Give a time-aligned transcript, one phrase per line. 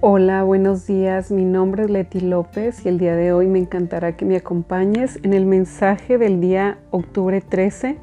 [0.00, 1.32] Hola, buenos días.
[1.32, 5.18] Mi nombre es Leti López y el día de hoy me encantará que me acompañes
[5.24, 7.98] en el mensaje del día octubre 13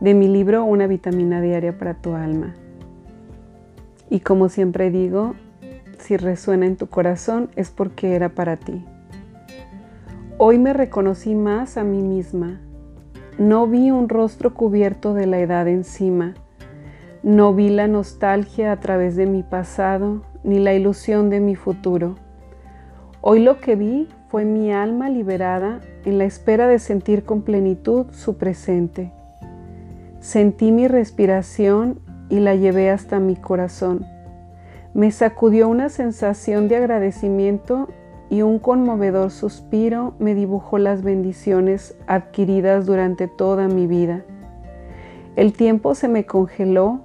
[0.00, 2.54] de mi libro Una vitamina diaria para tu alma.
[4.08, 5.34] Y como siempre digo,
[5.98, 8.82] si resuena en tu corazón es porque era para ti.
[10.38, 12.58] Hoy me reconocí más a mí misma.
[13.36, 16.32] No vi un rostro cubierto de la edad encima.
[17.22, 22.14] No vi la nostalgia a través de mi pasado ni la ilusión de mi futuro.
[23.20, 28.06] Hoy lo que vi fue mi alma liberada en la espera de sentir con plenitud
[28.12, 29.12] su presente.
[30.20, 34.06] Sentí mi respiración y la llevé hasta mi corazón.
[34.92, 37.88] Me sacudió una sensación de agradecimiento
[38.30, 44.24] y un conmovedor suspiro me dibujó las bendiciones adquiridas durante toda mi vida.
[45.36, 47.00] El tiempo se me congeló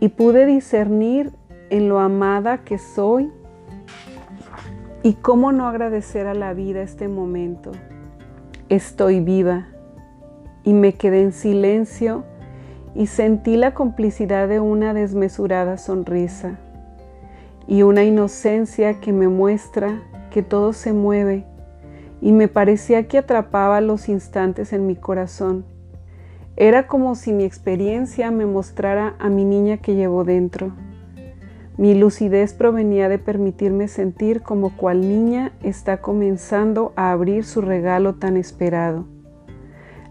[0.00, 1.32] y pude discernir
[1.74, 3.32] en lo amada que soy
[5.02, 7.72] y cómo no agradecer a la vida este momento.
[8.68, 9.66] Estoy viva
[10.62, 12.22] y me quedé en silencio
[12.94, 16.60] y sentí la complicidad de una desmesurada sonrisa
[17.66, 21.44] y una inocencia que me muestra que todo se mueve
[22.20, 25.64] y me parecía que atrapaba los instantes en mi corazón.
[26.54, 30.72] Era como si mi experiencia me mostrara a mi niña que llevo dentro.
[31.76, 38.14] Mi lucidez provenía de permitirme sentir como cual niña está comenzando a abrir su regalo
[38.14, 39.06] tan esperado.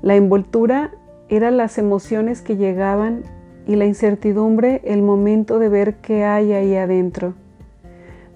[0.01, 0.91] La envoltura
[1.29, 3.23] era las emociones que llegaban
[3.65, 7.33] y la incertidumbre el momento de ver qué hay ahí adentro.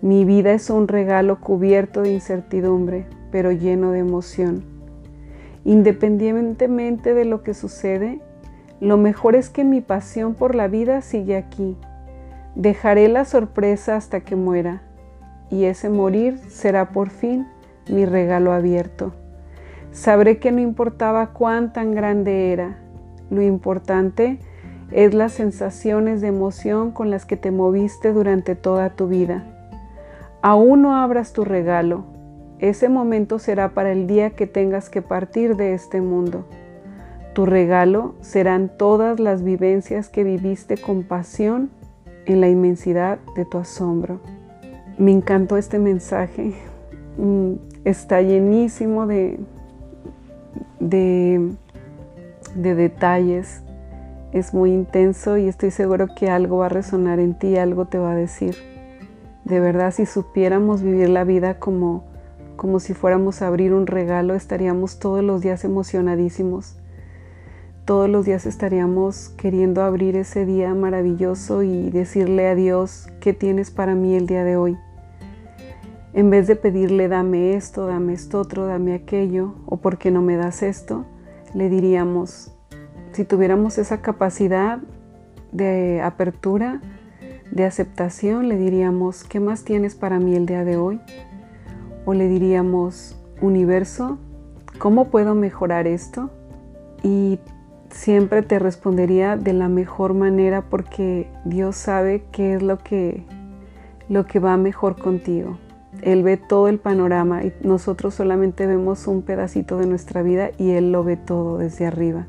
[0.02, 4.64] Mi vida es un regalo cubierto de incertidumbre, pero lleno de emoción.
[5.66, 8.22] Independientemente de lo que sucede,
[8.80, 11.76] lo mejor es que mi pasión por la vida sigue aquí
[12.58, 14.82] Dejaré la sorpresa hasta que muera,
[15.52, 17.46] y ese morir será por fin
[17.88, 19.14] mi regalo abierto.
[19.92, 22.80] Sabré que no importaba cuán tan grande era,
[23.30, 24.40] lo importante
[24.90, 29.44] es las sensaciones de emoción con las que te moviste durante toda tu vida.
[30.42, 32.06] Aún no abras tu regalo,
[32.58, 36.48] ese momento será para el día que tengas que partir de este mundo.
[37.34, 41.77] Tu regalo serán todas las vivencias que viviste con pasión
[42.28, 44.20] en la inmensidad de tu asombro.
[44.98, 46.54] Me encantó este mensaje.
[47.18, 47.54] Mm,
[47.86, 49.40] está llenísimo de,
[50.80, 51.52] de,
[52.56, 53.64] de detalles.
[54.34, 57.98] Es muy intenso y estoy seguro que algo va a resonar en ti, algo te
[57.98, 58.56] va a decir.
[59.46, 62.04] De verdad, si supiéramos vivir la vida como,
[62.58, 66.76] como si fuéramos a abrir un regalo, estaríamos todos los días emocionadísimos
[67.88, 73.72] todos los días estaríamos queriendo abrir ese día maravilloso y decirle a Dios, ¿qué tienes
[73.72, 74.78] para mí el día de hoy?
[76.12, 80.22] En vez de pedirle, dame esto, dame esto otro, dame aquello, o por qué no
[80.22, 81.06] me das esto,
[81.54, 82.54] le diríamos,
[83.14, 84.80] si tuviéramos esa capacidad
[85.54, 86.82] de apertura,
[87.52, 91.00] de aceptación, le diríamos, ¿qué más tienes para mí el día de hoy?
[92.04, 94.18] O le diríamos, universo,
[94.78, 96.32] ¿cómo puedo mejorar esto?
[97.02, 97.40] Y
[97.98, 103.26] siempre te respondería de la mejor manera porque Dios sabe qué es lo que,
[104.08, 105.58] lo que va mejor contigo.
[106.04, 110.72] Él ve todo el panorama y nosotros solamente vemos un pedacito de nuestra vida y
[110.72, 112.28] Él lo ve todo desde arriba.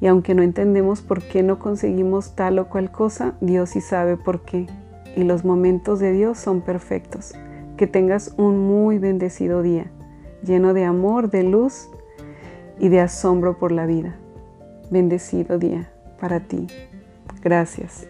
[0.00, 4.16] Y aunque no entendemos por qué no conseguimos tal o cual cosa, Dios sí sabe
[4.16, 4.66] por qué.
[5.16, 7.34] Y los momentos de Dios son perfectos.
[7.76, 9.90] Que tengas un muy bendecido día,
[10.44, 11.88] lleno de amor, de luz
[12.78, 14.16] y de asombro por la vida.
[14.90, 16.66] Bendecido día para ti.
[17.42, 18.06] Gracias.